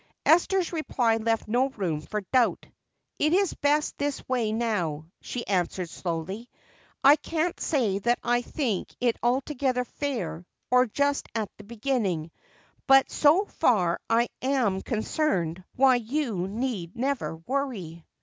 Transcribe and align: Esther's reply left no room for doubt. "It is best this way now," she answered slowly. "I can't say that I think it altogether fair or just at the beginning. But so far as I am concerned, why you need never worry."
Esther's 0.25 0.73
reply 0.73 1.17
left 1.17 1.47
no 1.47 1.69
room 1.69 2.01
for 2.01 2.21
doubt. 2.33 2.65
"It 3.19 3.33
is 3.33 3.53
best 3.53 3.99
this 3.99 4.27
way 4.27 4.51
now," 4.51 5.05
she 5.21 5.45
answered 5.45 5.91
slowly. 5.91 6.49
"I 7.03 7.17
can't 7.17 7.59
say 7.59 7.99
that 7.99 8.17
I 8.23 8.41
think 8.41 8.95
it 8.99 9.15
altogether 9.21 9.83
fair 9.85 10.43
or 10.71 10.87
just 10.87 11.27
at 11.35 11.55
the 11.57 11.65
beginning. 11.65 12.31
But 12.87 13.11
so 13.11 13.45
far 13.45 13.99
as 14.09 14.17
I 14.21 14.29
am 14.41 14.81
concerned, 14.81 15.63
why 15.75 15.97
you 15.97 16.47
need 16.47 16.95
never 16.97 17.35
worry." 17.35 18.03